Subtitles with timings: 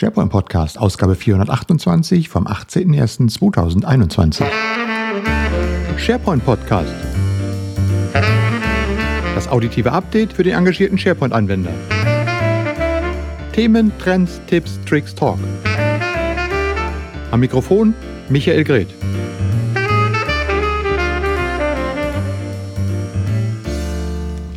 [0.00, 4.44] SharePoint Podcast, Ausgabe 428 vom 18.01.2021.
[5.98, 6.94] SharePoint Podcast.
[9.34, 11.74] Das auditive Update für den engagierten SharePoint-Anwender.
[13.52, 15.38] Themen, Trends, Tipps, Tricks, Talk.
[17.30, 17.92] Am Mikrofon
[18.30, 18.94] Michael Greth.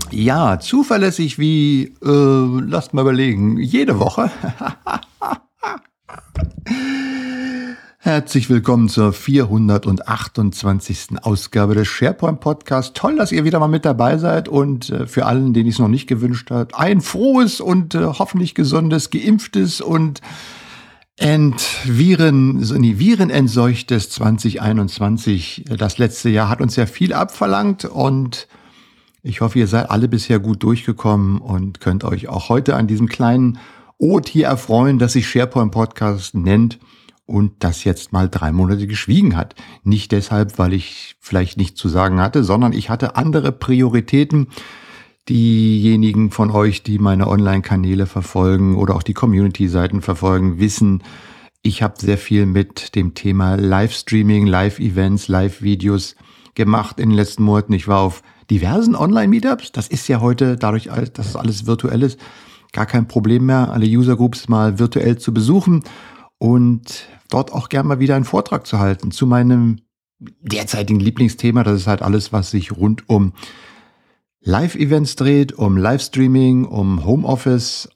[0.09, 4.31] Ja, zuverlässig wie, äh, lasst mal überlegen, jede Woche.
[8.13, 11.23] Herzlich willkommen zur 428.
[11.23, 12.93] Ausgabe des SharePoint Podcasts.
[12.93, 15.79] Toll, dass ihr wieder mal mit dabei seid und äh, für allen, denen ich es
[15.79, 20.21] noch nicht gewünscht habe, ein frohes und äh, hoffentlich gesundes, geimpftes und
[21.17, 25.65] Entviren, nee, virenentseuchtes 2021.
[25.75, 28.47] Das letzte Jahr hat uns ja viel abverlangt und
[29.23, 33.09] ich hoffe, ihr seid alle bisher gut durchgekommen und könnt euch auch heute an diesem
[33.09, 33.57] kleinen
[33.97, 36.77] Ot hier erfreuen, das sich SharePoint Podcast nennt
[37.25, 39.55] und das jetzt mal drei Monate geschwiegen hat.
[39.83, 44.47] Nicht deshalb, weil ich vielleicht nichts zu sagen hatte, sondern ich hatte andere Prioritäten.
[45.29, 51.01] Diejenigen von euch, die meine Online-Kanäle verfolgen oder auch die Community-Seiten verfolgen, wissen,
[51.61, 56.17] ich habe sehr viel mit dem Thema Livestreaming, Live-Events, Live-Videos
[56.55, 57.71] gemacht in den letzten Monaten.
[57.71, 59.71] Ich war auf diversen Online-Meetups.
[59.71, 62.19] Das ist ja heute, dadurch, dass es alles virtuell ist,
[62.73, 65.85] gar kein Problem mehr, alle User-Groups mal virtuell zu besuchen
[66.43, 69.79] und dort auch gerne mal wieder einen Vortrag zu halten zu meinem
[70.19, 71.63] derzeitigen Lieblingsthema.
[71.63, 73.31] Das ist halt alles, was sich rund um
[74.41, 77.87] Live-Events dreht, um Livestreaming, um Homeoffice,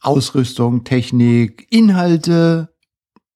[0.00, 2.74] Ausrüstung, Technik, Inhalte,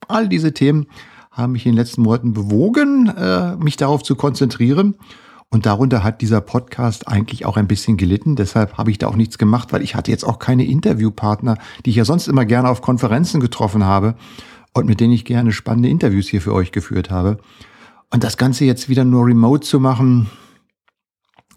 [0.08, 0.86] all diese Themen
[1.30, 4.96] haben mich in den letzten Monaten bewogen, äh, mich darauf zu konzentrieren.
[5.54, 8.34] Und darunter hat dieser Podcast eigentlich auch ein bisschen gelitten.
[8.34, 11.90] Deshalb habe ich da auch nichts gemacht, weil ich hatte jetzt auch keine Interviewpartner, die
[11.90, 14.16] ich ja sonst immer gerne auf Konferenzen getroffen habe
[14.72, 17.38] und mit denen ich gerne spannende Interviews hier für euch geführt habe.
[18.10, 20.28] Und das Ganze jetzt wieder nur remote zu machen,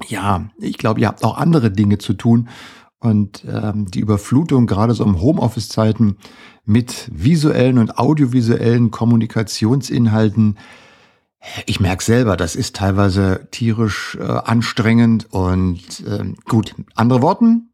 [0.08, 2.50] ja, ich glaube, ihr habt auch andere Dinge zu tun.
[3.00, 6.18] Und ähm, die Überflutung gerade so im Homeoffice-Zeiten
[6.66, 10.59] mit visuellen und audiovisuellen Kommunikationsinhalten,
[11.66, 16.75] ich merke selber, das ist teilweise tierisch äh, anstrengend und äh, gut.
[16.96, 17.74] Andere Worten,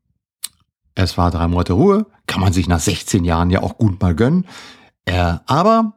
[0.96, 4.16] es war drei Monate Ruhe, kann man sich nach 16 Jahren ja auch gut mal
[4.16, 4.46] gönnen.
[5.06, 5.94] Äh, aber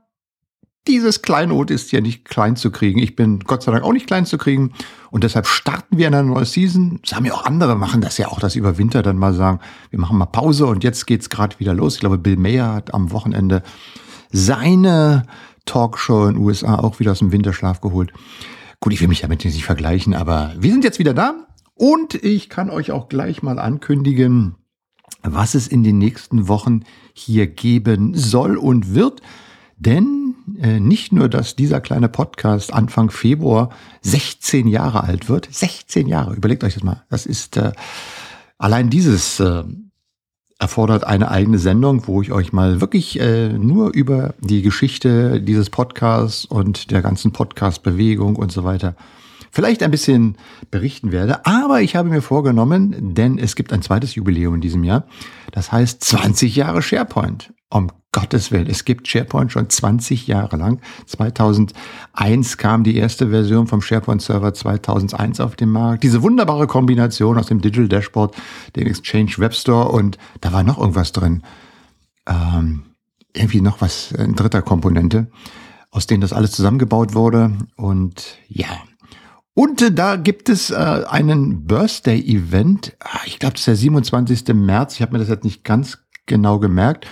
[0.87, 3.01] dieses Kleinod ist ja nicht klein zu kriegen.
[3.01, 4.73] Ich bin Gott sei Dank auch nicht klein zu kriegen.
[5.11, 7.01] Und deshalb starten wir in eine neue Season.
[7.03, 9.61] Das haben ja auch andere, machen das ja auch, dass über Winter dann mal sagen,
[9.91, 11.95] wir machen mal Pause und jetzt geht's gerade wieder los.
[11.95, 13.63] Ich glaube, Bill Mayer hat am Wochenende
[14.31, 15.25] seine
[15.67, 18.13] Talkshow in den USA auch wieder aus dem Winterschlaf geholt.
[18.81, 22.49] Gut, ich will mich damit nicht vergleichen, aber wir sind jetzt wieder da und ich
[22.49, 24.55] kann euch auch gleich mal ankündigen,
[25.23, 29.21] was es in den nächsten Wochen hier geben soll und wird.
[29.79, 33.71] Denn äh, nicht nur, dass dieser kleine Podcast Anfang Februar
[34.03, 37.73] 16 Jahre alt wird, 16 Jahre, überlegt euch das mal, das ist äh,
[38.57, 39.65] allein dieses äh,
[40.59, 45.71] erfordert eine eigene Sendung, wo ich euch mal wirklich äh, nur über die Geschichte dieses
[45.71, 48.95] Podcasts und der ganzen Podcast-Bewegung und so weiter
[49.57, 50.37] vielleicht ein bisschen
[50.71, 51.47] berichten werde.
[51.47, 55.05] Aber ich habe mir vorgenommen, denn es gibt ein zweites Jubiläum in diesem Jahr.
[55.51, 57.55] Das heißt 20 Jahre SharePoint.
[57.69, 60.81] Um Gottes Willen, es gibt SharePoint schon 20 Jahre lang.
[61.05, 66.03] 2001 kam die erste Version vom SharePoint Server 2001 auf den Markt.
[66.03, 68.35] Diese wunderbare Kombination aus dem Digital Dashboard,
[68.75, 71.43] dem Exchange Web Store und da war noch irgendwas drin.
[72.27, 72.85] Ähm,
[73.35, 75.31] irgendwie noch was, eine dritter Komponente,
[75.91, 77.53] aus denen das alles zusammengebaut wurde.
[77.77, 78.69] Und ja,
[79.53, 82.97] und da gibt es äh, einen Birthday-Event.
[83.01, 84.55] Ah, ich glaube, das ist der 27.
[84.55, 84.95] März.
[84.95, 87.07] Ich habe mir das jetzt nicht ganz genau gemerkt.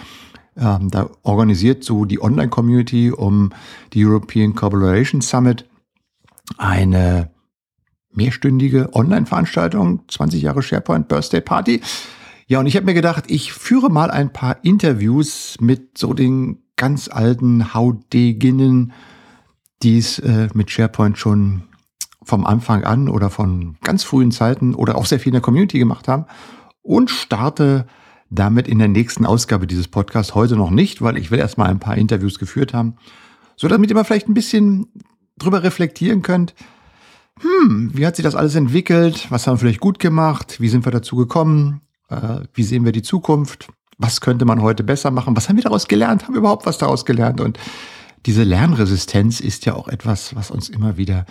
[0.56, 3.50] Ähm, da organisiert so die Online-Community um
[3.92, 5.68] die European Collaboration Summit
[6.58, 7.30] eine
[8.12, 11.80] mehrstündige Online-Veranstaltung, 20 Jahre SharePoint Birthday Party.
[12.46, 16.62] Ja, und ich habe mir gedacht, ich führe mal ein paar Interviews mit so den
[16.76, 18.92] ganz alten Haudeginnen,
[19.82, 21.64] die es äh, mit SharePoint schon
[22.22, 25.78] vom Anfang an oder von ganz frühen Zeiten oder auch sehr viel in der Community
[25.78, 26.26] gemacht haben
[26.82, 27.86] und starte
[28.34, 30.34] damit in der nächsten Ausgabe dieses Podcasts.
[30.34, 32.96] Heute noch nicht, weil ich will erstmal ein paar Interviews geführt haben,
[33.56, 34.86] so damit ihr mal vielleicht ein bisschen
[35.38, 36.54] drüber reflektieren könnt.
[37.40, 39.26] Hm, wie hat sich das alles entwickelt?
[39.30, 40.60] Was haben wir vielleicht gut gemacht?
[40.60, 41.80] Wie sind wir dazu gekommen?
[42.08, 43.68] Äh, wie sehen wir die Zukunft?
[43.98, 45.36] Was könnte man heute besser machen?
[45.36, 46.24] Was haben wir daraus gelernt?
[46.24, 47.40] Haben wir überhaupt was daraus gelernt?
[47.40, 47.58] Und
[48.26, 51.26] diese Lernresistenz ist ja auch etwas, was uns immer wieder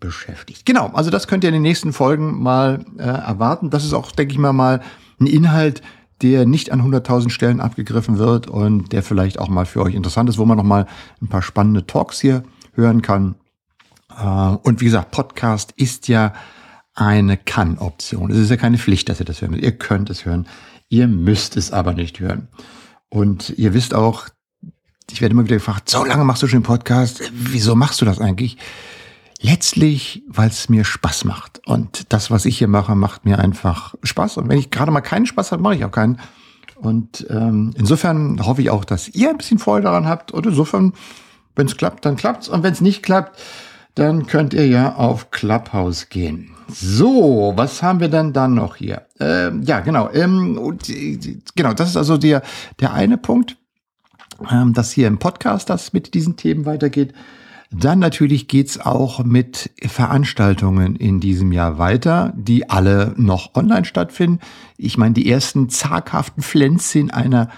[0.00, 0.64] beschäftigt.
[0.64, 3.70] Genau, also das könnt ihr in den nächsten Folgen mal äh, erwarten.
[3.70, 4.80] Das ist auch, denke ich mal, mal
[5.20, 5.82] ein Inhalt,
[6.22, 10.28] der nicht an 100.000 Stellen abgegriffen wird und der vielleicht auch mal für euch interessant
[10.28, 10.86] ist, wo man noch mal
[11.22, 12.42] ein paar spannende Talks hier
[12.74, 13.36] hören kann.
[14.16, 16.32] Äh, und wie gesagt, Podcast ist ja
[16.94, 18.30] eine Kann-Option.
[18.30, 19.62] Es ist ja keine Pflicht, dass ihr das hören müsst.
[19.62, 20.46] Ihr könnt es hören.
[20.88, 22.48] Ihr müsst es aber nicht hören.
[23.08, 24.28] Und ihr wisst auch,
[25.10, 27.22] ich werde immer wieder gefragt, so lange machst du schon einen Podcast.
[27.32, 28.58] Wieso machst du das eigentlich?
[29.40, 31.60] Letztlich, weil es mir Spaß macht.
[31.66, 34.38] Und das, was ich hier mache, macht mir einfach Spaß.
[34.38, 36.18] Und wenn ich gerade mal keinen Spaß habe, mache ich auch keinen.
[36.74, 40.32] Und ähm, insofern hoffe ich auch, dass ihr ein bisschen Freude daran habt.
[40.32, 40.92] Und insofern,
[41.54, 42.48] wenn es klappt, dann klappt's.
[42.48, 43.40] Und wenn es nicht klappt,
[43.94, 46.50] dann könnt ihr ja auf Clubhouse gehen.
[46.68, 49.06] So, was haben wir denn dann noch hier?
[49.20, 50.10] Ähm, ja, genau.
[50.12, 51.18] Ähm, und, äh,
[51.54, 52.42] genau, das ist also der,
[52.80, 53.56] der eine Punkt,
[54.50, 57.14] ähm, dass hier im Podcast das mit diesen Themen weitergeht.
[57.70, 64.40] Dann natürlich geht's auch mit Veranstaltungen in diesem Jahr weiter, die alle noch online stattfinden.
[64.78, 67.50] Ich meine, die ersten zaghaften Pflänzchen einer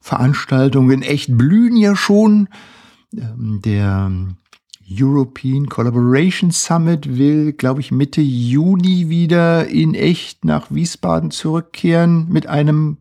[0.00, 2.48] Veranstaltung in echt blühen ja schon.
[3.16, 4.12] Ähm, der
[4.86, 12.46] European Collaboration Summit will, glaube ich, Mitte Juni wieder in echt nach Wiesbaden zurückkehren mit
[12.46, 12.98] einem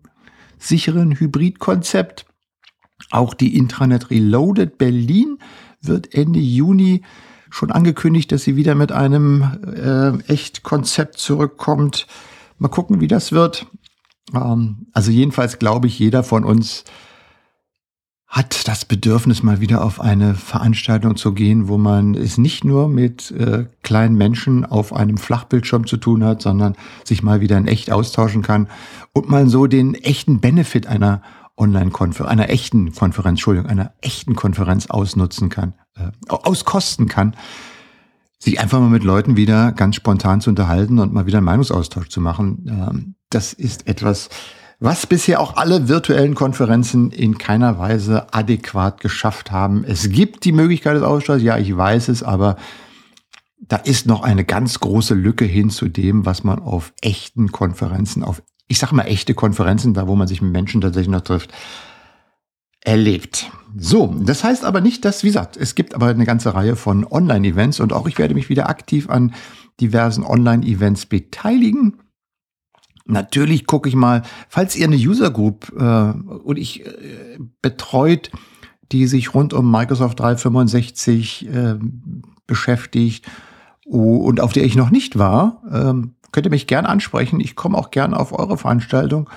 [0.57, 2.25] sicheren Hybridkonzept.
[3.11, 5.39] Auch die Intranet Reloaded Berlin
[5.83, 7.01] wird Ende Juni
[7.49, 9.43] schon angekündigt, dass sie wieder mit einem
[9.75, 12.07] äh, Echt-Konzept zurückkommt.
[12.57, 13.67] Mal gucken, wie das wird.
[14.33, 16.83] Ähm, also jedenfalls glaube ich, jeder von uns
[18.33, 22.87] hat das Bedürfnis, mal wieder auf eine Veranstaltung zu gehen, wo man es nicht nur
[22.87, 27.67] mit äh, kleinen Menschen auf einem Flachbildschirm zu tun hat, sondern sich mal wieder in
[27.67, 28.69] echt austauschen kann
[29.13, 31.21] und mal so den echten Benefit einer
[31.57, 37.35] Online-Konferenz, einer echten Konferenz, Entschuldigung, einer echten Konferenz ausnutzen kann, äh, auskosten kann,
[38.39, 42.09] sich einfach mal mit Leuten wieder ganz spontan zu unterhalten und mal wieder einen Meinungsaustausch
[42.09, 42.65] zu machen.
[42.67, 44.29] Ähm, das ist etwas,
[44.79, 49.85] was bisher auch alle virtuellen Konferenzen in keiner Weise adäquat geschafft haben.
[49.85, 52.57] Es gibt die Möglichkeit des Austauschs, ja, ich weiß es, aber
[53.61, 58.23] da ist noch eine ganz große Lücke hin zu dem, was man auf echten Konferenzen,
[58.23, 61.53] auf ich sage mal echte Konferenzen, da wo man sich mit Menschen tatsächlich noch trifft,
[62.81, 63.51] erlebt.
[63.77, 67.05] So, das heißt aber nicht, dass, wie gesagt, es gibt aber eine ganze Reihe von
[67.05, 69.33] Online-Events und auch ich werde mich wieder aktiv an
[69.79, 71.99] diversen Online-Events beteiligen.
[73.05, 78.31] Natürlich gucke ich mal, falls ihr eine User Group äh, und ich äh, betreut,
[78.91, 81.75] die sich rund um Microsoft 365 äh,
[82.45, 83.25] beschäftigt
[83.85, 87.39] und auf der ich noch nicht war, ähm, könnt ihr mich gern ansprechen.
[87.39, 89.29] Ich komme auch gern auf eure Veranstaltung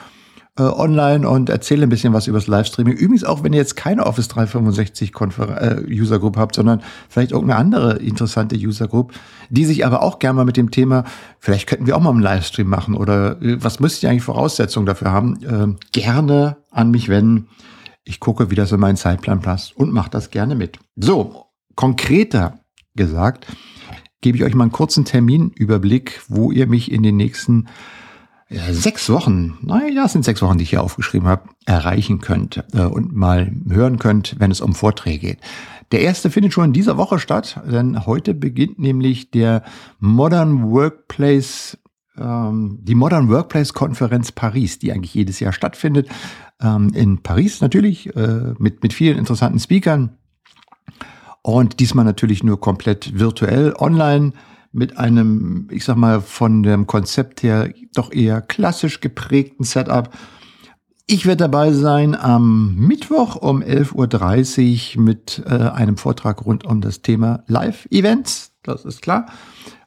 [0.59, 2.95] äh, online und erzähle ein bisschen was übers Livestreaming.
[2.95, 7.33] Übrigens auch, wenn ihr jetzt keine Office 365 Konfer äh, User Group habt, sondern vielleicht
[7.33, 9.13] irgendeine andere interessante User Group,
[9.51, 11.05] die sich aber auch gerne mal mit dem Thema,
[11.39, 14.87] vielleicht könnten wir auch mal einen Livestream machen oder äh, was müsst ihr eigentlich Voraussetzungen
[14.87, 17.49] dafür haben, äh, gerne an mich wenden.
[18.05, 20.79] Ich gucke, wie das in meinen Zeitplan passt und mache das gerne mit.
[20.97, 22.61] So, konkreter
[22.95, 23.47] gesagt,
[24.21, 27.67] gebe ich euch mal einen kurzen Terminüberblick, wo ihr mich in den nächsten
[28.49, 32.83] sechs Wochen, naja, es sind sechs Wochen, die ich hier aufgeschrieben habe, erreichen könnt äh,
[32.83, 35.39] und mal hören könnt, wenn es um Vorträge geht.
[35.93, 39.65] Der erste findet schon in dieser Woche statt, denn heute beginnt nämlich der
[39.99, 41.79] Modern Workplace,
[42.17, 46.09] ähm, die Modern Workplace Konferenz Paris, die eigentlich jedes Jahr stattfindet.
[46.61, 50.19] Ähm, in Paris natürlich, äh, mit, mit vielen interessanten Speakern.
[51.47, 54.33] Und diesmal natürlich nur komplett virtuell online
[54.73, 60.11] mit einem, ich sag mal, von dem Konzept her doch eher klassisch geprägten Setup.
[61.07, 66.81] Ich werde dabei sein am Mittwoch um 11.30 Uhr mit äh, einem Vortrag rund um
[66.81, 68.51] das Thema Live-Events.
[68.65, 69.27] Das ist klar.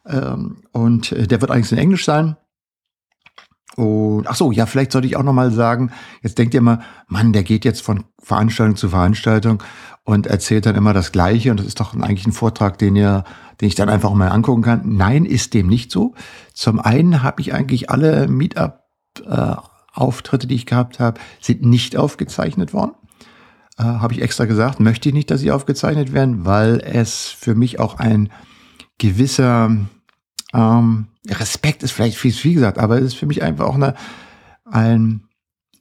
[0.06, 2.38] Ähm, und äh, der wird eigentlich in Englisch sein.
[3.76, 6.80] Und ach so, ja, vielleicht sollte ich auch noch mal sagen, jetzt denkt ihr mal,
[7.06, 9.62] Mann, der geht jetzt von Veranstaltung zu Veranstaltung
[10.04, 13.24] und erzählt dann immer das Gleiche und das ist doch eigentlich ein Vortrag, den ihr
[13.60, 14.96] den ich dann einfach mal angucken kann.
[14.96, 16.14] Nein, ist dem nicht so.
[16.54, 22.92] Zum einen habe ich eigentlich alle Meetup-Auftritte, die ich gehabt habe, sind nicht aufgezeichnet worden.
[23.78, 27.54] Äh, habe ich extra gesagt, möchte ich nicht, dass sie aufgezeichnet werden, weil es für
[27.54, 28.30] mich auch ein
[28.98, 29.76] gewisser
[30.52, 33.94] ähm, Respekt ist vielleicht viel, viel gesagt, aber es ist für mich einfach auch eine,
[34.64, 35.22] ein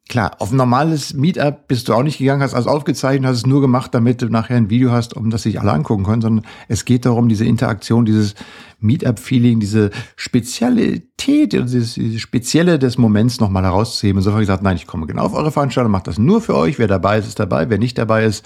[0.09, 3.45] Klar, auf ein normales Meetup bist du auch nicht gegangen, hast alles aufgezeichnet, hast es
[3.45, 6.45] nur gemacht, damit du nachher ein Video hast, um das sich alle angucken können, sondern
[6.67, 8.33] es geht darum, diese Interaktion, dieses
[8.79, 14.17] Meetup-Feeling, diese Spezialität, diese Spezielle des Moments nochmal herauszuheben.
[14.17, 16.79] Insofern gesagt, nein, ich komme genau auf eure Veranstaltung, mache das nur für euch.
[16.79, 17.69] Wer dabei ist, ist dabei.
[17.69, 18.43] Wer nicht dabei ist,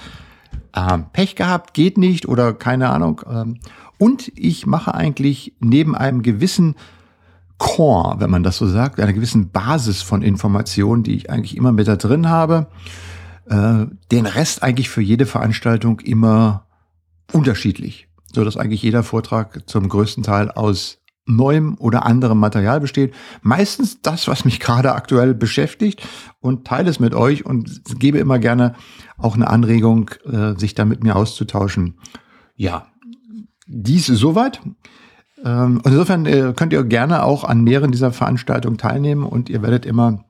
[0.75, 3.22] ähm, Pech gehabt, geht nicht oder keine Ahnung.
[3.32, 3.60] Ähm,
[3.98, 6.76] und ich mache eigentlich neben einem gewissen
[7.58, 11.72] Core, wenn man das so sagt, einer gewissen Basis von Informationen, die ich eigentlich immer
[11.72, 12.68] mit da drin habe.
[13.46, 16.66] Äh, den Rest eigentlich für jede Veranstaltung immer
[17.32, 23.14] unterschiedlich, so dass eigentlich jeder Vortrag zum größten Teil aus neuem oder anderem Material besteht.
[23.42, 26.06] Meistens das, was mich gerade aktuell beschäftigt
[26.42, 28.76] und teile es mit euch und gebe immer gerne
[29.18, 31.96] auch eine Anregung, äh, sich da mit mir auszutauschen.
[32.56, 32.88] Ja,
[33.67, 34.62] dies soweit.
[35.43, 39.86] Ähm, insofern äh, könnt ihr gerne auch an mehreren dieser Veranstaltungen teilnehmen und ihr werdet
[39.86, 40.24] immer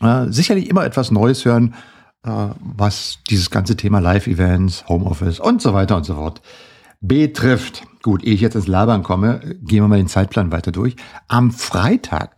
[0.00, 1.74] äh, sicherlich immer etwas Neues hören,
[2.24, 6.40] äh, was dieses ganze Thema Live-Events, Homeoffice und so weiter und so fort
[7.00, 7.84] betrifft.
[8.04, 10.94] Gut, ehe ich jetzt ins Labern komme, gehen wir mal den Zeitplan weiter durch.
[11.26, 12.36] Am Freitag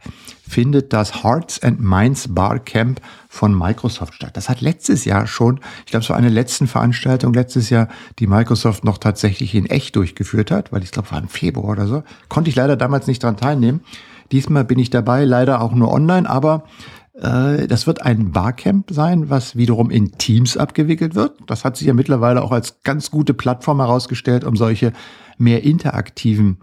[0.48, 4.36] findet das Hearts and Minds Bar Camp von Microsoft statt.
[4.36, 7.88] Das hat letztes Jahr schon, ich glaube, es war eine letzten Veranstaltung letztes Jahr,
[8.20, 11.88] die Microsoft noch tatsächlich in echt durchgeführt hat, weil ich glaube, war im Februar oder
[11.88, 12.04] so.
[12.28, 13.80] Konnte ich leider damals nicht dran teilnehmen.
[14.30, 16.62] Diesmal bin ich dabei, leider auch nur online, aber
[17.18, 21.38] das wird ein Barcamp sein, was wiederum in Teams abgewickelt wird.
[21.46, 24.92] Das hat sich ja mittlerweile auch als ganz gute Plattform herausgestellt, um solche
[25.38, 26.58] mehr interaktiven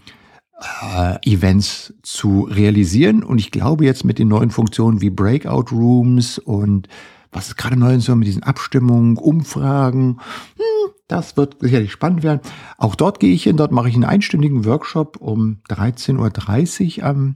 [0.94, 3.24] äh, Events zu realisieren.
[3.24, 6.88] Und ich glaube jetzt mit den neuen Funktionen wie Breakout Rooms und
[7.32, 10.20] was ist gerade neu so mit diesen Abstimmungen, Umfragen,
[10.56, 12.42] hm, das wird sicherlich spannend werden.
[12.78, 17.36] Auch dort gehe ich hin, dort mache ich einen einstündigen Workshop um 13.30 Uhr am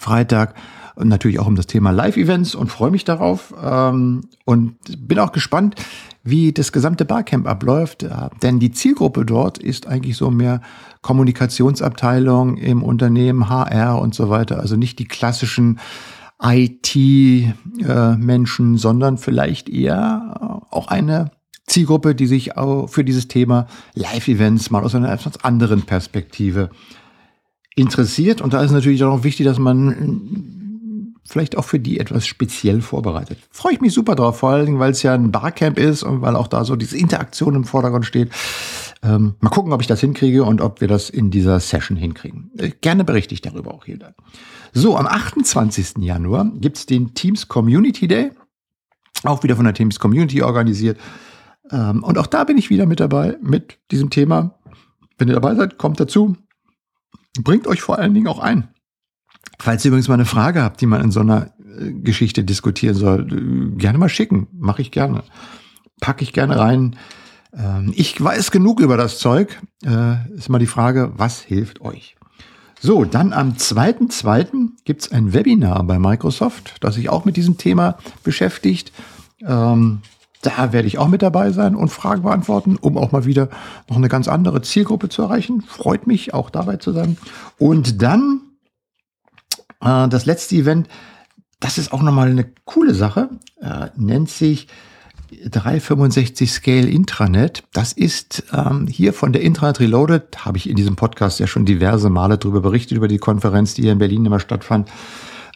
[0.00, 0.54] Freitag
[0.94, 4.76] und natürlich auch um das Thema Live-Events und freue mich darauf ähm, und
[5.06, 5.74] bin auch gespannt,
[6.22, 8.10] wie das gesamte Barcamp abläuft, äh,
[8.42, 10.62] denn die Zielgruppe dort ist eigentlich so mehr
[11.02, 15.78] Kommunikationsabteilung im Unternehmen, HR und so weiter, also nicht die klassischen
[16.42, 17.54] IT-Menschen,
[18.74, 21.30] äh, sondern vielleicht eher auch eine
[21.66, 26.70] Zielgruppe, die sich auch für dieses Thema Live-Events mal aus einer etwas anderen Perspektive
[27.74, 28.40] interessiert.
[28.40, 30.60] Und da ist natürlich auch wichtig, dass man
[31.30, 33.38] vielleicht auch für die etwas speziell vorbereitet.
[33.50, 36.22] Freue ich mich super drauf, vor allen Dingen, weil es ja ein Barcamp ist und
[36.22, 38.30] weil auch da so diese Interaktion im Vordergrund steht.
[39.02, 42.50] Ähm, mal gucken, ob ich das hinkriege und ob wir das in dieser Session hinkriegen.
[42.58, 44.14] Äh, gerne berichte ich darüber auch, Hilda.
[44.72, 45.98] So, am 28.
[45.98, 48.32] Januar gibt's den Teams Community Day.
[49.22, 50.98] Auch wieder von der Teams Community organisiert.
[51.70, 54.58] Ähm, und auch da bin ich wieder mit dabei mit diesem Thema.
[55.16, 56.36] Wenn ihr dabei seid, kommt dazu.
[57.38, 58.68] Bringt euch vor allen Dingen auch ein.
[59.58, 62.94] Falls ihr übrigens mal eine Frage habt, die man in so einer äh, Geschichte diskutieren
[62.94, 64.48] soll, äh, gerne mal schicken.
[64.52, 65.22] Mache ich gerne.
[66.00, 66.96] Packe ich gerne rein.
[67.56, 69.60] Ähm, ich weiß genug über das Zeug.
[69.84, 72.16] Äh, ist mal die Frage, was hilft euch?
[72.80, 74.70] So, dann am 2.2.
[74.84, 78.92] gibt es ein Webinar bei Microsoft, das sich auch mit diesem Thema beschäftigt.
[79.46, 80.00] Ähm,
[80.42, 83.48] da werde ich auch mit dabei sein und Fragen beantworten, um auch mal wieder
[83.88, 85.62] noch eine ganz andere Zielgruppe zu erreichen.
[85.62, 87.18] Freut mich, auch dabei zu sein.
[87.58, 88.40] Und dann
[89.80, 90.88] äh, das letzte Event,
[91.58, 93.28] das ist auch nochmal eine coole Sache,
[93.60, 94.68] äh, nennt sich
[95.48, 97.62] 365 Scale Intranet.
[97.72, 101.64] Das ist ähm, hier von der Intranet Reloaded, habe ich in diesem Podcast ja schon
[101.64, 104.88] diverse Male darüber berichtet, über die Konferenz, die hier in Berlin immer stattfand.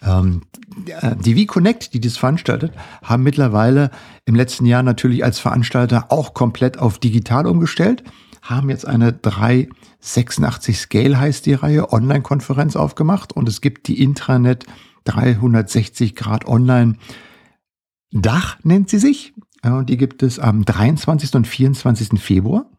[0.05, 0.43] Ähm,
[1.25, 3.91] die V-Connect, die das veranstaltet, haben mittlerweile
[4.27, 8.05] im letzten Jahr natürlich als Veranstalter auch komplett auf digital umgestellt,
[8.43, 9.69] haben jetzt eine 3
[10.01, 14.67] 86 Scale heißt die Reihe, Online-Konferenz aufgemacht und es gibt die Intranet
[15.05, 16.97] 360 Grad Online
[18.15, 19.35] Dach nennt sie sich.
[19.63, 21.35] Und die gibt es am 23.
[21.35, 22.21] und 24.
[22.21, 22.71] Februar.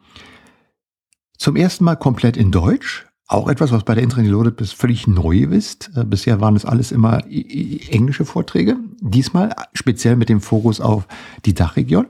[1.38, 3.06] Zum ersten Mal komplett in Deutsch.
[3.28, 5.92] Auch etwas, was bei der Intranet Loaded bis völlig neu ist.
[5.96, 8.78] Äh, bisher waren es alles immer englische Vorträge.
[9.02, 11.08] Diesmal speziell mit dem Fokus auf
[11.46, 12.08] die Dachregion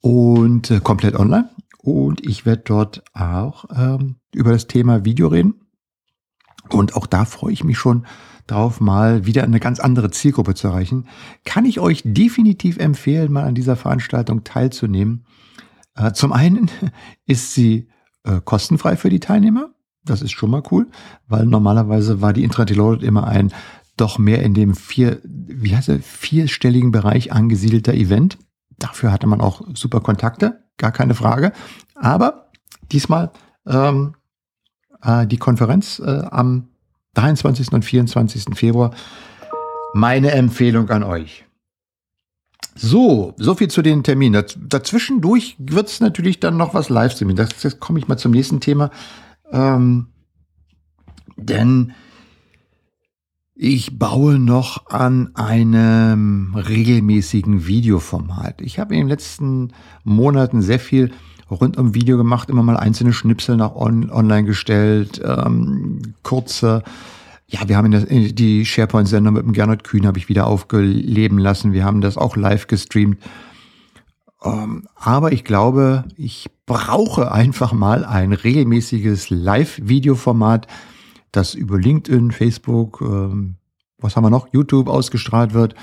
[0.00, 1.48] und äh, komplett online.
[1.78, 5.54] Und ich werde dort auch ähm, über das Thema Video reden.
[6.68, 8.06] Und auch da freue ich mich schon
[8.46, 11.06] drauf, mal wieder eine ganz andere Zielgruppe zu erreichen.
[11.44, 15.24] Kann ich euch definitiv empfehlen, mal an dieser Veranstaltung teilzunehmen.
[15.94, 16.70] Äh, zum einen
[17.26, 17.88] ist sie
[18.24, 19.70] äh, kostenfrei für die Teilnehmer.
[20.10, 20.86] Das ist schon mal cool,
[21.26, 23.52] weil normalerweise war die Intranet Loaded immer ein
[23.96, 28.38] doch mehr in dem vier, wie heißt er, vierstelligen Bereich angesiedelter Event.
[28.78, 31.52] Dafür hatte man auch super Kontakte, gar keine Frage.
[31.96, 32.50] Aber
[32.92, 33.30] diesmal
[33.66, 34.14] ähm,
[35.02, 36.68] äh, die Konferenz äh, am
[37.14, 37.72] 23.
[37.72, 38.44] und 24.
[38.54, 38.92] Februar.
[39.94, 41.44] Meine Empfehlung an euch.
[42.74, 44.44] So, so viel zu den Terminen.
[44.68, 47.34] Dazwischendurch wird es natürlich dann noch was live streamen.
[47.34, 48.90] Das, das komme ich mal zum nächsten Thema.
[49.52, 50.06] Ähm,
[51.36, 51.92] denn
[53.54, 58.60] ich baue noch an einem regelmäßigen Videoformat.
[58.60, 59.72] Ich habe in den letzten
[60.04, 61.10] Monaten sehr viel
[61.50, 66.82] rund um Video gemacht, immer mal einzelne Schnipsel nach on, online gestellt, ähm, kurze
[67.50, 71.72] ja, wir haben die SharePoint-Sendung mit dem Gernot Kühn habe ich wieder aufleben lassen.
[71.72, 73.18] Wir haben das auch live gestreamt.
[74.42, 80.66] Ähm, aber ich glaube, ich brauche einfach mal ein regelmäßiges Live-Video-Format,
[81.32, 83.56] das über LinkedIn, Facebook, ähm,
[83.98, 85.74] was haben wir noch, YouTube ausgestrahlt wird,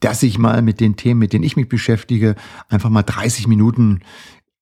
[0.00, 2.34] dass ich mal mit den Themen, mit denen ich mich beschäftige,
[2.68, 4.00] einfach mal 30 Minuten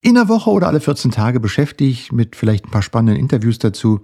[0.00, 4.02] in der Woche oder alle 14 Tage beschäftige, mit vielleicht ein paar spannenden Interviews dazu.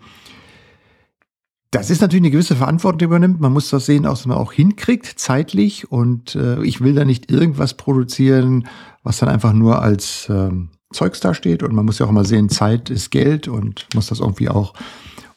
[1.73, 3.41] Das ist natürlich eine gewisse Verantwortung, die man nimmt.
[3.41, 5.91] Man muss das sehen, dass man auch hinkriegt, zeitlich.
[5.91, 8.67] Und äh, ich will da nicht irgendwas produzieren,
[9.05, 11.63] was dann einfach nur als ähm, Zeugs dasteht.
[11.63, 14.75] Und man muss ja auch mal sehen, Zeit ist Geld und muss das irgendwie auch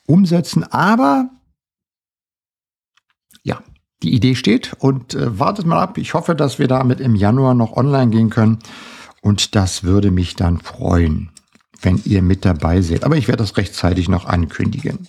[0.07, 0.63] umsetzen.
[0.63, 1.29] Aber
[3.43, 3.61] ja,
[4.01, 5.99] die Idee steht und äh, wartet mal ab.
[5.99, 8.57] Ich hoffe, dass wir damit im Januar noch online gehen können.
[9.21, 11.29] Und das würde mich dann freuen,
[11.79, 13.03] wenn ihr mit dabei seid.
[13.03, 15.07] Aber ich werde das rechtzeitig noch ankündigen.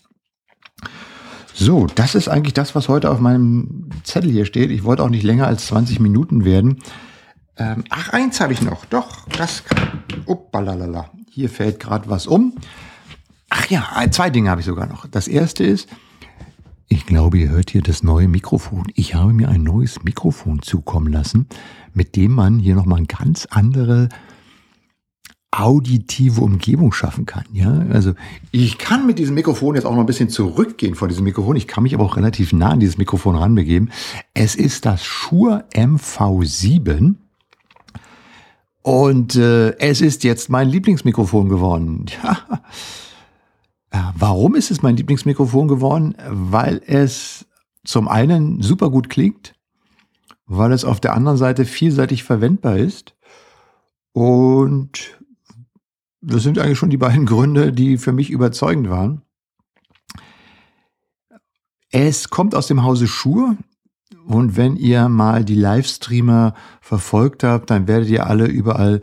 [1.56, 4.72] So, das ist eigentlich das, was heute auf meinem Zettel hier steht.
[4.72, 6.80] Ich wollte auch nicht länger als 20 Minuten werden.
[7.56, 8.84] Ähm, ach, eins habe ich noch.
[8.86, 9.62] Doch, das.
[10.26, 11.10] Uppalalala.
[11.30, 12.54] Hier fällt gerade was um.
[13.50, 15.06] Ach ja, zwei Dinge habe ich sogar noch.
[15.06, 15.88] Das erste ist,
[16.88, 18.86] ich glaube, ihr hört hier das neue Mikrofon.
[18.96, 21.46] Ich habe mir ein neues Mikrofon zukommen lassen,
[21.92, 24.08] mit dem man hier nochmal eine ganz andere
[25.60, 27.44] auditive Umgebung schaffen kann.
[27.52, 28.14] Ja, also
[28.50, 31.56] ich kann mit diesem Mikrofon jetzt auch noch ein bisschen zurückgehen vor diesem Mikrofon.
[31.56, 33.90] Ich kann mich aber auch relativ nah an dieses Mikrofon ranbegeben.
[34.34, 37.14] Es ist das Shure MV7
[38.82, 42.06] und äh, es ist jetzt mein Lieblingsmikrofon geworden.
[43.92, 44.12] Ja.
[44.18, 46.16] Warum ist es mein Lieblingsmikrofon geworden?
[46.28, 47.46] Weil es
[47.84, 49.54] zum einen super gut klingt,
[50.46, 53.14] weil es auf der anderen Seite vielseitig verwendbar ist
[54.12, 55.16] und
[56.26, 59.22] das sind eigentlich schon die beiden Gründe, die für mich überzeugend waren.
[61.90, 63.56] Es kommt aus dem Hause Schur.
[64.26, 69.00] Und wenn ihr mal die Livestreamer verfolgt habt, dann werdet ihr alle überall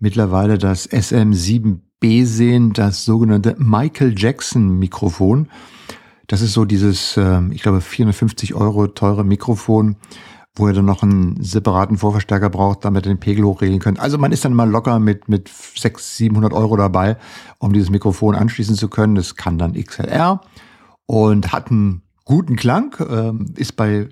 [0.00, 5.48] mittlerweile das SM7B sehen, das sogenannte Michael Jackson Mikrofon.
[6.26, 9.96] Das ist so dieses, ähm, ich glaube, 450 Euro teure Mikrofon,
[10.56, 13.98] wo ihr dann noch einen separaten Vorverstärker braucht, damit ihr den Pegel hochregeln könnt.
[13.98, 17.16] Also man ist dann mal locker mit, mit 600, 700 Euro dabei,
[17.58, 19.16] um dieses Mikrofon anschließen zu können.
[19.16, 20.40] Das kann dann XLR
[21.06, 24.08] und hat einen guten Klang, ähm, ist bei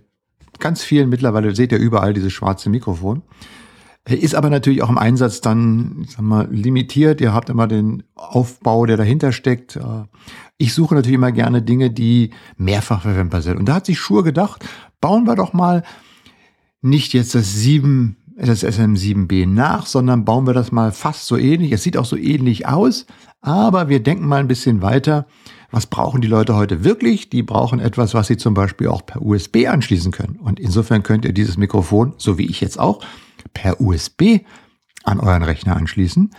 [0.58, 3.22] ganz vielen mittlerweile, seht ihr überall dieses schwarze Mikrofon.
[4.04, 7.20] Ist aber natürlich auch im Einsatz dann, ich sag mal, limitiert.
[7.20, 9.78] Ihr habt immer den Aufbau, der dahinter steckt.
[10.58, 13.58] Ich suche natürlich immer gerne Dinge, die mehrfach verwendbar sind.
[13.58, 14.64] Und da hat sich Schur gedacht,
[15.00, 15.84] bauen wir doch mal
[16.82, 21.72] nicht jetzt das 7, das SM7B nach, sondern bauen wir das mal fast so ähnlich.
[21.72, 23.06] Es sieht auch so ähnlich aus,
[23.40, 25.26] aber wir denken mal ein bisschen weiter.
[25.70, 27.30] Was brauchen die Leute heute wirklich?
[27.30, 30.36] Die brauchen etwas, was sie zum Beispiel auch per USB anschließen können.
[30.36, 33.02] Und insofern könnt ihr dieses Mikrofon, so wie ich jetzt auch,
[33.54, 34.40] per USB
[35.04, 36.30] an euren Rechner anschließen.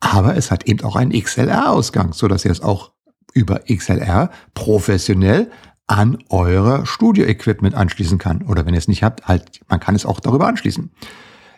[0.00, 2.92] Aber es hat eben auch einen XLR-Ausgang, so dass ihr es auch
[3.32, 5.50] über XLR professionell
[5.92, 8.42] an eure Studio-Equipment anschließen kann.
[8.42, 10.90] Oder wenn ihr es nicht habt, halt, man kann es auch darüber anschließen.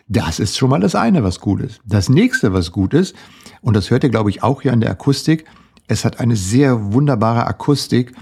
[0.09, 1.79] Das ist schon mal das eine, was gut ist.
[1.85, 3.15] Das nächste, was gut ist,
[3.61, 5.45] und das hört ihr, glaube ich, auch hier an der Akustik,
[5.87, 8.13] es hat eine sehr wunderbare Akustik,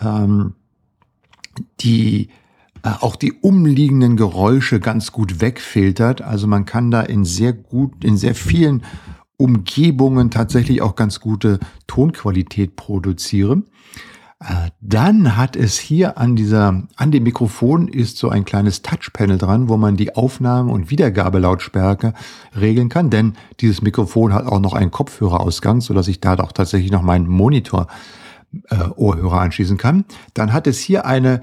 [0.00, 0.54] ähm,
[1.80, 2.30] die
[2.82, 6.22] äh, auch die umliegenden Geräusche ganz gut wegfiltert.
[6.22, 8.82] Also man kann da in sehr gut, in sehr vielen
[9.36, 13.66] Umgebungen tatsächlich auch ganz gute Tonqualität produzieren.
[14.80, 19.68] Dann hat es hier an dieser, an dem Mikrofon ist so ein kleines Touchpanel dran,
[19.68, 22.14] wo man die Aufnahme- und Wiedergabelautstärke
[22.58, 26.52] regeln kann, denn dieses Mikrofon hat auch noch einen Kopfhörerausgang, so dass ich da doch
[26.52, 27.86] tatsächlich noch meinen Monitor
[28.70, 30.06] äh, Ohrhörer anschließen kann.
[30.32, 31.42] Dann hat es hier eine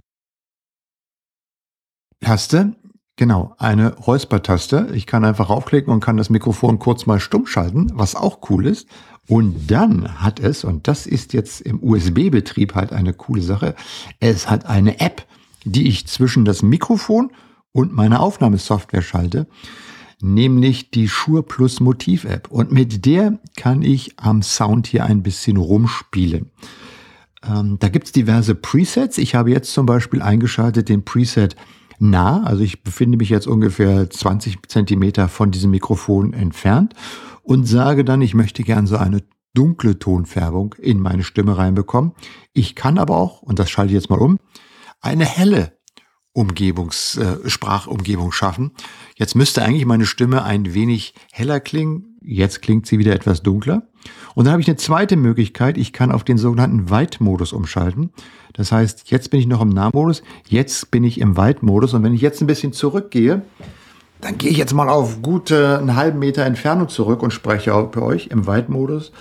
[2.19, 2.75] Taste,
[3.17, 4.89] genau, eine Räuspertaste.
[4.93, 8.65] Ich kann einfach raufklicken und kann das Mikrofon kurz mal stumm schalten, was auch cool
[8.65, 8.87] ist.
[9.27, 13.75] Und dann hat es, und das ist jetzt im USB-Betrieb halt eine coole Sache,
[14.21, 15.25] es hat eine App,
[15.65, 17.31] die ich zwischen das Mikrofon
[17.73, 19.47] und meine Aufnahmesoftware schalte,
[20.21, 22.49] nämlich die Shure Plus Motiv App.
[22.49, 26.49] Und mit der kann ich am Sound hier ein bisschen rumspielen.
[27.45, 29.17] Ähm, da gibt's diverse Presets.
[29.17, 31.55] Ich habe jetzt zum Beispiel eingeschaltet den Preset
[31.99, 36.93] nah, also ich befinde mich jetzt ungefähr 20 Zentimeter von diesem Mikrofon entfernt
[37.43, 42.11] und sage dann, ich möchte gern so eine dunkle Tonfärbung in meine Stimme reinbekommen.
[42.53, 44.39] Ich kann aber auch, und das schalte ich jetzt mal um,
[45.01, 45.77] eine helle
[46.33, 48.71] Umgebungs, äh, Sprachumgebung schaffen.
[49.15, 52.16] Jetzt müsste eigentlich meine Stimme ein wenig heller klingen.
[52.29, 53.83] Jetzt klingt sie wieder etwas dunkler.
[54.35, 55.77] Und dann habe ich eine zweite Möglichkeit.
[55.77, 58.09] Ich kann auf den sogenannten Weitmodus umschalten.
[58.51, 61.93] Das heißt, jetzt bin ich noch im Nahmodus, jetzt bin ich im Weitmodus.
[61.93, 63.43] Und wenn ich jetzt ein bisschen zurückgehe,
[64.19, 67.93] dann gehe ich jetzt mal auf gute einen halben Meter Entfernung zurück und spreche auch
[67.93, 69.13] für euch im Weitmodus.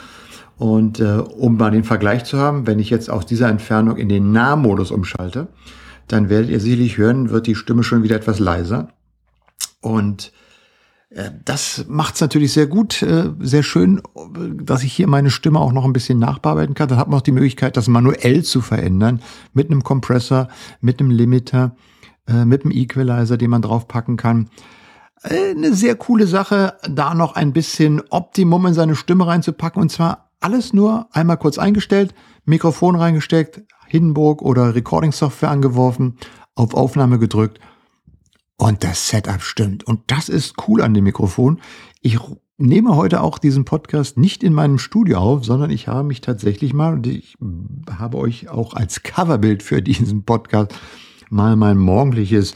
[0.59, 4.09] Und äh, um mal den Vergleich zu haben, wenn ich jetzt aus dieser Entfernung in
[4.09, 5.47] den Nahmodus umschalte,
[6.09, 8.89] dann werdet ihr sicherlich hören, wird die Stimme schon wieder etwas leiser.
[9.81, 10.33] Und
[11.45, 14.03] das macht es natürlich sehr gut, äh, sehr schön,
[14.61, 16.89] dass ich hier meine Stimme auch noch ein bisschen nachbearbeiten kann.
[16.89, 20.49] Dann hat man auch die Möglichkeit, das manuell zu verändern mit einem Kompressor,
[20.81, 21.77] mit einem Limiter,
[22.27, 24.51] äh, mit einem Equalizer, den man draufpacken kann.
[25.23, 30.31] Eine sehr coole Sache, da noch ein bisschen Optimum in seine Stimme reinzupacken und zwar
[30.41, 32.15] alles nur einmal kurz eingestellt,
[32.45, 36.19] Mikrofon reingesteckt, Hindenburg oder Recording Software angeworfen,
[36.55, 37.61] auf Aufnahme gedrückt
[38.57, 39.85] und das Setup stimmt.
[39.85, 41.61] Und das ist cool an dem Mikrofon.
[42.01, 42.19] Ich
[42.59, 46.73] nehme heute auch diesen Podcast nicht in meinem Studio auf, sondern ich habe mich tatsächlich
[46.73, 47.37] mal, und ich
[47.91, 50.75] habe euch auch als Coverbild für diesen Podcast
[51.29, 52.55] mal mein morgendliches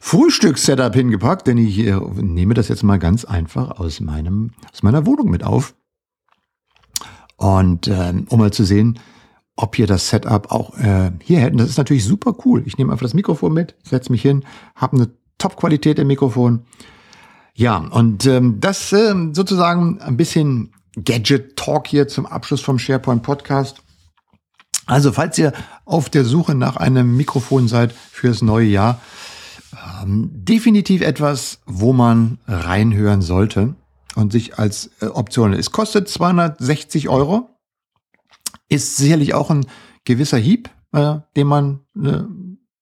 [0.00, 5.06] Frühstückssetup hingepackt, denn ich äh, nehme das jetzt mal ganz einfach aus meinem, aus meiner
[5.06, 5.74] Wohnung mit auf.
[7.36, 8.98] Und ähm, um mal zu sehen,
[9.56, 11.58] ob ihr das Setup auch äh, hier hätten.
[11.58, 12.62] Das ist natürlich super cool.
[12.66, 16.64] Ich nehme einfach das Mikrofon mit, setze mich hin, habe eine Top-Qualität im Mikrofon.
[17.54, 23.82] Ja, und ähm, das äh, sozusagen ein bisschen Gadget-Talk hier zum Abschluss vom SharePoint Podcast.
[24.86, 25.52] Also, falls ihr
[25.84, 29.00] auf der Suche nach einem Mikrofon seid fürs neue Jahr,
[30.02, 33.74] ähm, definitiv etwas, wo man reinhören sollte
[34.14, 35.52] und sich als äh, Option.
[35.52, 37.50] Es kostet 260 Euro,
[38.68, 39.66] ist sicherlich auch ein
[40.04, 42.22] gewisser Hieb, äh, den man äh,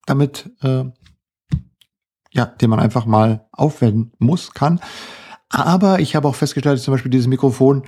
[0.07, 0.85] damit, äh,
[2.33, 4.81] ja, den man einfach mal aufwenden muss, kann.
[5.49, 7.85] Aber ich habe auch festgestellt, dass zum Beispiel dieses Mikrofon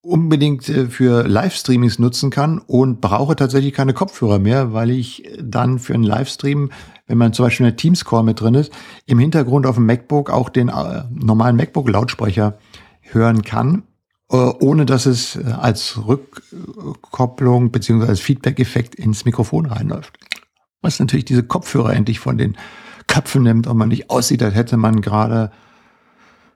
[0.00, 5.78] unbedingt äh, für Livestreamings nutzen kann und brauche tatsächlich keine Kopfhörer mehr, weil ich dann
[5.78, 6.70] für einen Livestream,
[7.06, 8.72] wenn man zum Beispiel in der Teams-Call mit drin ist,
[9.06, 12.58] im Hintergrund auf dem MacBook auch den äh, normalen MacBook-Lautsprecher
[13.00, 13.84] hören kann,
[14.30, 20.18] äh, ohne dass es als Rückkopplung beziehungsweise als Feedback-Effekt ins Mikrofon reinläuft.
[20.80, 22.56] Was natürlich diese Kopfhörer endlich von den
[23.08, 25.50] Köpfen nimmt und man nicht aussieht, als hätte man gerade,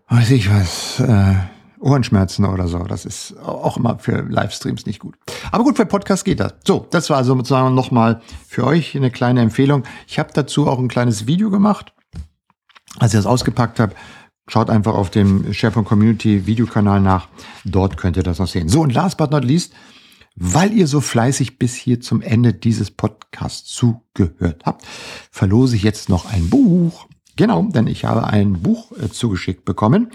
[0.09, 1.35] weiß ich was, äh,
[1.83, 2.79] Ohrenschmerzen oder so.
[2.79, 5.17] Das ist auch immer für Livestreams nicht gut.
[5.51, 6.55] Aber gut, für Podcast geht das.
[6.65, 9.83] So, das war also sozusagen nochmal für euch eine kleine Empfehlung.
[10.07, 11.93] Ich habe dazu auch ein kleines Video gemacht,
[13.01, 13.95] als ich das ausgepackt habe.
[14.49, 17.29] Schaut einfach auf dem SharePoint Community Videokanal nach.
[17.65, 18.69] Dort könnt ihr das noch sehen.
[18.69, 19.73] So, und last but not least,
[20.37, 24.87] weil ihr so fleißig bis hier zum Ende dieses Podcasts zugehört habt,
[25.31, 27.07] verlose ich jetzt noch ein Buch.
[27.37, 30.11] Genau, denn ich habe ein Buch äh, zugeschickt bekommen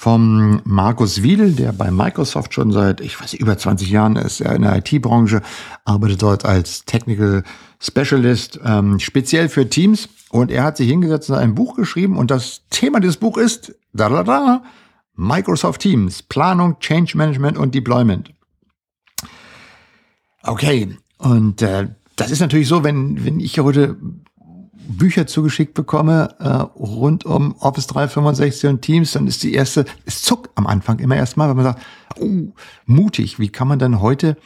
[0.00, 4.54] vom Markus Wiedel, der bei Microsoft schon seit, ich weiß über 20 Jahren ist, er
[4.54, 5.42] in der IT-Branche,
[5.84, 7.42] arbeitet dort als Technical
[7.80, 10.08] Specialist, ähm, speziell für Teams.
[10.30, 12.16] Und er hat sich hingesetzt und ein Buch geschrieben.
[12.16, 14.62] Und das Thema dieses Buch ist da, da, da,
[15.16, 18.32] Microsoft Teams, Planung, Change Management und Deployment.
[20.42, 23.96] Okay, und äh, das ist natürlich so, wenn, wenn ich heute
[24.88, 30.22] Bücher zugeschickt bekomme äh, rund um Office 365 und Teams, dann ist die erste, es
[30.22, 31.82] zuckt am Anfang immer erstmal, weil man sagt,
[32.18, 32.52] oh,
[32.86, 34.36] mutig, wie kann man dann heute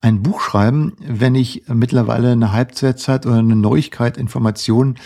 [0.00, 4.96] ein Buch schreiben, wenn ich mittlerweile eine Halbwertszeit oder eine Neuigkeit, Information,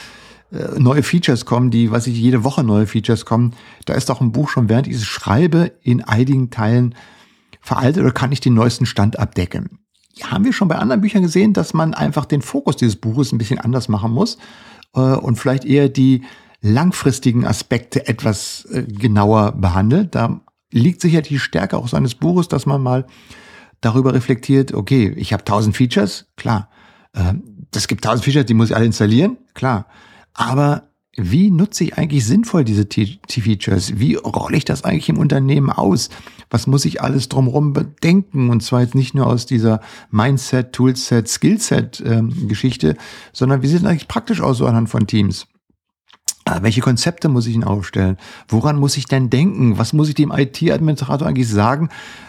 [0.52, 4.20] äh, neue Features kommen, die, was ich jede Woche neue Features kommen, da ist auch
[4.20, 6.94] ein Buch schon, während ich es schreibe, in einigen Teilen
[7.60, 9.80] veraltet oder kann ich den neuesten Stand abdecken.
[10.22, 13.38] Haben wir schon bei anderen Büchern gesehen, dass man einfach den Fokus dieses Buches ein
[13.38, 14.38] bisschen anders machen muss
[14.94, 16.22] äh, und vielleicht eher die
[16.62, 20.14] langfristigen Aspekte etwas äh, genauer behandelt.
[20.14, 20.40] Da
[20.72, 23.06] liegt sicher die Stärke auch seines Buches, dass man mal
[23.80, 26.70] darüber reflektiert, okay, ich habe tausend Features, klar.
[27.12, 27.34] Äh,
[27.70, 29.86] das gibt tausend Features, die muss ich alle installieren, klar.
[30.32, 33.98] Aber wie nutze ich eigentlich sinnvoll diese T-Features?
[33.98, 36.10] Wie rolle ich das eigentlich im Unternehmen aus?
[36.50, 38.50] Was muss ich alles drumherum bedenken?
[38.50, 42.96] Und zwar jetzt nicht nur aus dieser Mindset, Toolset, Skillset-Geschichte, ähm,
[43.32, 45.46] sondern wie sieht es eigentlich praktisch aus so anhand von Teams?
[46.48, 48.18] Ah, welche Konzepte muss ich denn aufstellen?
[48.46, 49.78] Woran muss ich denn denken?
[49.78, 51.88] Was muss ich dem IT-Administrator eigentlich sagen,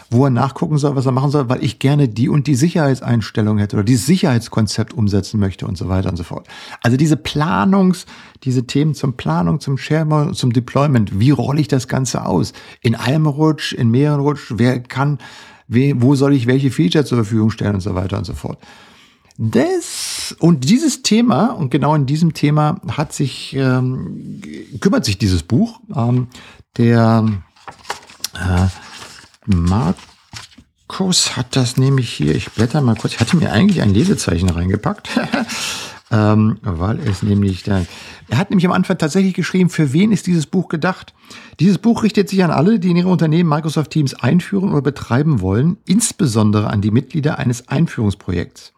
[0.10, 3.60] wo er nachgucken soll, was er machen soll, weil ich gerne die und die Sicherheitseinstellung
[3.60, 6.48] hätte oder dieses Sicherheitskonzept umsetzen möchte und so weiter und so fort.
[6.82, 8.08] Also diese Planungs,
[8.42, 12.54] diese Themen zum Planung, zum Share, zum Deployment, wie rolle ich das Ganze aus?
[12.82, 15.20] In einem Rutsch, in mehreren Rutsch, wer kann,
[15.68, 18.58] wo soll ich welche Feature zur Verfügung stellen und so weiter und so fort.
[19.38, 24.42] Das und dieses Thema und genau in diesem Thema hat sich ähm,
[24.80, 25.80] kümmert sich dieses Buch.
[25.96, 26.28] Ähm,
[26.78, 27.26] der
[28.36, 28.68] äh,
[29.46, 29.96] Mark
[30.98, 34.50] Markus hat das nämlich hier, ich blätter mal kurz, ich hatte mir eigentlich ein Lesezeichen
[34.50, 35.10] reingepackt,
[36.12, 37.86] ähm, weil es nämlich da,
[38.30, 41.14] er hat nämlich am Anfang tatsächlich geschrieben, für wen ist dieses Buch gedacht?
[41.60, 45.42] Dieses Buch richtet sich an alle, die in ihrem Unternehmen Microsoft Teams einführen oder betreiben
[45.42, 48.74] wollen, insbesondere an die Mitglieder eines Einführungsprojekts.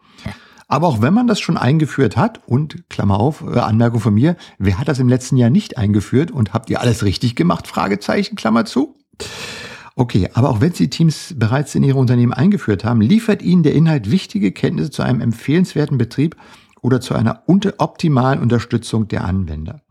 [0.70, 4.36] Aber auch wenn man das schon eingeführt hat, und Klammer auf, äh, Anmerkung von mir,
[4.58, 7.66] wer hat das im letzten Jahr nicht eingeführt und habt ihr alles richtig gemacht?
[7.66, 8.96] Fragezeichen, Klammer zu.
[9.96, 13.74] Okay, aber auch wenn Sie Teams bereits in Ihre Unternehmen eingeführt haben, liefert Ihnen der
[13.74, 16.36] Inhalt wichtige Kenntnisse zu einem empfehlenswerten Betrieb
[16.82, 19.82] oder zu einer optimalen Unterstützung der Anwender.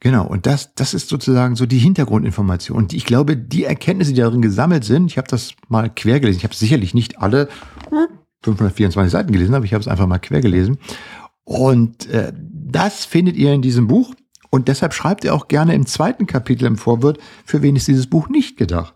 [0.00, 2.76] Genau, und das, das ist sozusagen so die Hintergrundinformation.
[2.76, 6.38] Und ich glaube, die Erkenntnisse, die darin gesammelt sind, ich habe das mal quer gelesen,
[6.38, 7.48] ich habe sicherlich nicht alle
[8.42, 10.78] 524 Seiten gelesen, aber ich habe es einfach mal quer gelesen.
[11.44, 14.14] Und äh, das findet ihr in diesem Buch.
[14.50, 18.06] Und deshalb schreibt er auch gerne im zweiten Kapitel im Vorwort, für wen ist dieses
[18.06, 18.94] Buch nicht gedacht.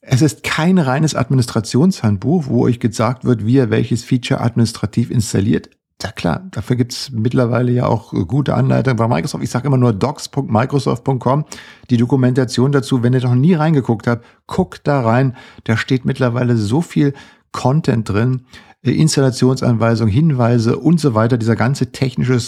[0.00, 5.70] Es ist kein reines Administrationshandbuch, wo euch gesagt wird, wie ihr welches Feature administrativ installiert.
[6.02, 9.42] Ja klar, dafür gibt's mittlerweile ja auch gute Anleitungen bei Microsoft.
[9.42, 11.46] Ich sage immer nur docs.microsoft.com.
[11.88, 15.36] Die Dokumentation dazu, wenn ihr noch nie reingeguckt habt, guckt da rein.
[15.64, 17.14] Da steht mittlerweile so viel
[17.54, 18.42] Content drin,
[18.82, 21.38] äh, Installationsanweisungen, Hinweise und so weiter.
[21.38, 22.38] Dieser ganze technische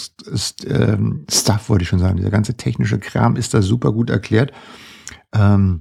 [0.67, 4.53] ähm, Stuff, wollte ich schon sagen, dieser ganze technische Kram ist da super gut erklärt.
[5.33, 5.81] Ähm,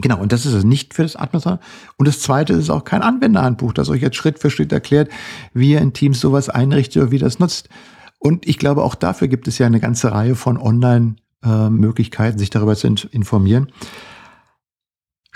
[0.00, 1.58] Genau, und das ist es nicht für das Atmosphäre.
[1.96, 5.10] Und das zweite ist auch kein Anwenderhandbuch, das euch jetzt Schritt für Schritt erklärt,
[5.54, 7.68] wie ihr in Teams sowas einrichtet oder wie das nutzt.
[8.20, 12.50] Und ich glaube, auch dafür gibt es ja eine ganze Reihe von Online-Möglichkeiten, äh, sich
[12.50, 13.72] darüber zu informieren.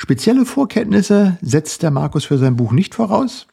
[0.03, 3.47] Spezielle Vorkenntnisse setzt der Markus für sein Buch nicht voraus.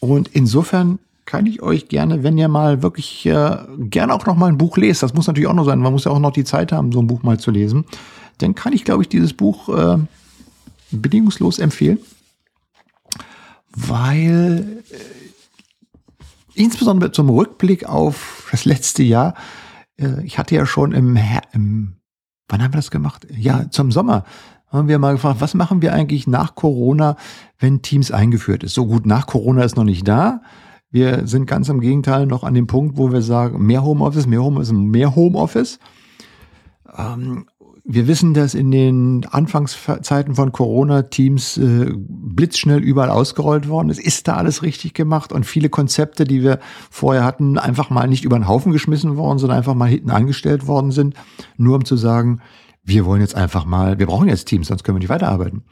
[0.00, 4.46] Und insofern kann ich euch gerne, wenn ihr mal wirklich äh, gerne auch noch mal
[4.46, 6.44] ein Buch lest, das muss natürlich auch noch sein, man muss ja auch noch die
[6.44, 7.84] Zeit haben, so ein Buch mal zu lesen,
[8.38, 9.98] dann kann ich, glaube ich, dieses Buch äh,
[10.92, 11.98] bedingungslos empfehlen,
[13.74, 14.96] weil äh,
[16.54, 19.34] insbesondere zum Rückblick auf das letzte Jahr,
[19.98, 21.18] äh, ich hatte ja schon im,
[21.52, 21.96] im,
[22.48, 23.26] wann haben wir das gemacht?
[23.30, 24.24] Ja, zum Sommer
[24.76, 27.16] haben wir mal gefragt, was machen wir eigentlich nach Corona,
[27.58, 28.74] wenn Teams eingeführt ist?
[28.74, 30.42] So gut, nach Corona ist noch nicht da.
[30.90, 34.42] Wir sind ganz im Gegenteil noch an dem Punkt, wo wir sagen, mehr Homeoffice, mehr
[34.42, 35.78] Homeoffice, mehr Homeoffice.
[36.96, 37.46] Ähm,
[37.88, 44.00] wir wissen, dass in den Anfangszeiten von Corona Teams äh, blitzschnell überall ausgerollt worden ist.
[44.00, 45.32] Ist da alles richtig gemacht?
[45.32, 46.58] Und viele Konzepte, die wir
[46.90, 50.66] vorher hatten, einfach mal nicht über den Haufen geschmissen worden, sondern einfach mal hinten angestellt
[50.66, 51.14] worden sind,
[51.56, 52.40] nur um zu sagen,
[52.86, 55.64] wir wollen jetzt einfach mal, wir brauchen jetzt Teams, sonst können wir nicht weiterarbeiten.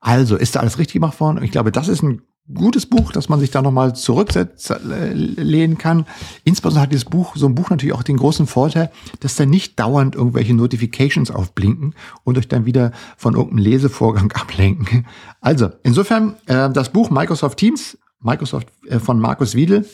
[0.00, 1.38] Also ist da alles richtig gemacht worden?
[1.38, 2.22] Und ich glaube, das ist ein
[2.54, 6.06] gutes Buch, dass man sich da nochmal zurücklehnen kann.
[6.44, 9.78] Insbesondere hat dieses Buch, so ein Buch natürlich auch den großen Vorteil, dass da nicht
[9.78, 15.06] dauernd irgendwelche Notifications aufblinken und euch dann wieder von irgendeinem Lesevorgang ablenken.
[15.40, 19.86] Also, insofern, äh, das Buch Microsoft Teams, Microsoft äh, von Markus Wiedel,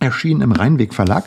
[0.00, 1.24] erschienen im Rheinweg Verlag.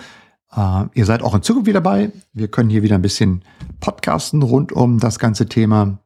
[0.52, 2.12] äh, ihr seid auch in Zukunft wieder dabei.
[2.32, 3.44] Wir können hier wieder ein bisschen
[3.80, 5.98] podcasten rund um das ganze Thema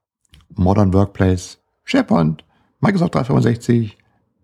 [0.57, 2.45] Modern Workplace, SharePoint,
[2.81, 3.97] Microsoft 365,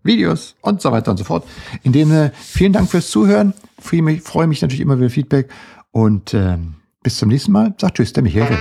[0.03, 1.45] Videos und so weiter und so fort.
[1.83, 3.55] In dem Sinne, vielen Dank fürs Zuhören.
[3.79, 5.49] Freue mich, freue mich natürlich immer über Feedback
[5.91, 6.57] und äh,
[7.03, 7.75] bis zum nächsten Mal.
[7.79, 8.59] Sagt Tschüss, der Michael.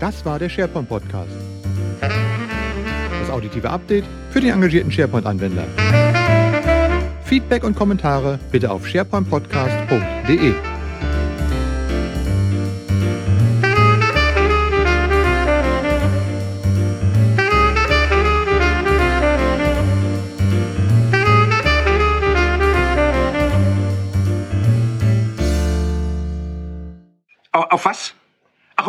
[0.00, 1.30] Das war der SharePoint Podcast.
[2.00, 5.64] Das auditive Update für die engagierten SharePoint-Anwender.
[7.24, 10.77] Feedback und Kommentare bitte auf sharepointpodcast.de.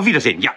[0.09, 0.55] Wiedersehen, ja.